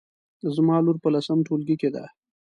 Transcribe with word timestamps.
زما 0.55 0.75
لور 0.85 0.97
په 1.03 1.09
لسم 1.13 1.37
ټولګي 1.47 1.75
کې 1.81 1.89
ده 1.95 2.03